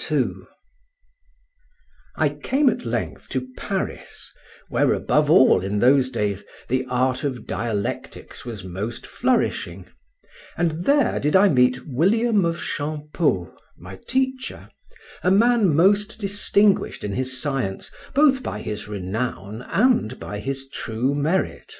[0.00, 0.52] GENEVIÈVE OF HIS JOURNEY TO HIS
[0.98, 4.32] OLD HOME I came at length to Paris,
[4.70, 9.88] where above all in those days the art of dialectics was most flourishing,
[10.56, 14.70] and there did I meet William of Champeaux, my teacher,
[15.22, 21.14] a man most distinguished in his science both by his renown and by his true
[21.14, 21.74] merit.